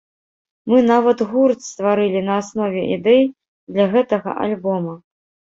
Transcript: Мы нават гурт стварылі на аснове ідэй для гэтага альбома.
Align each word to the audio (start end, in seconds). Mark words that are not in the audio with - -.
Мы 0.71 0.79
нават 0.91 1.21
гурт 1.33 1.59
стварылі 1.67 2.23
на 2.29 2.39
аснове 2.45 2.81
ідэй 2.97 3.23
для 3.73 3.85
гэтага 3.93 4.29
альбома. 4.49 4.93